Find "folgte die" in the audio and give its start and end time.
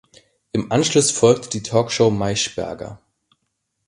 1.11-1.61